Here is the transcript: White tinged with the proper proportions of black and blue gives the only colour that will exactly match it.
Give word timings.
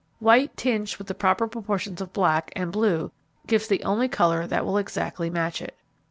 White 0.17 0.57
tinged 0.57 0.97
with 0.97 1.05
the 1.05 1.13
proper 1.13 1.47
proportions 1.47 2.01
of 2.01 2.11
black 2.11 2.51
and 2.55 2.71
blue 2.71 3.11
gives 3.45 3.67
the 3.67 3.83
only 3.83 4.07
colour 4.09 4.47
that 4.47 4.65
will 4.65 4.79
exactly 4.79 5.29
match 5.29 5.61
it. 5.61 5.77